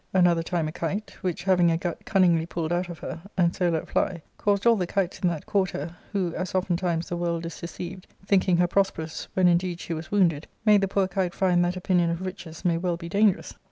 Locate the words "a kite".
0.67-1.11